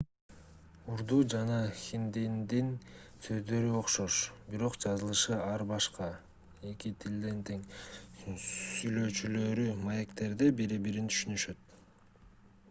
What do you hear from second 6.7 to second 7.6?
эки тилдин